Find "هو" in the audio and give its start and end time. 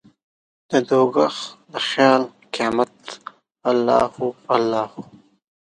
4.15-4.27, 4.93-5.01